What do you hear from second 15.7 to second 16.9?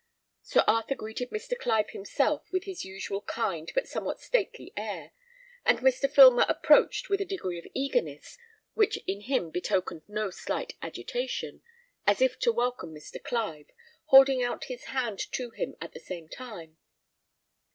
at the same time.